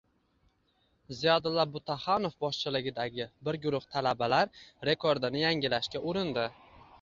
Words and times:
Ziyodulla 1.17 1.65
Butaxonov 1.75 2.33
boshchiligidagi 2.45 3.27
bir 3.49 3.59
guruh 3.67 3.87
talabalar 3.97 4.51
rekordini 4.91 5.45
yangilashga 5.45 6.05
urindi. 6.13 6.49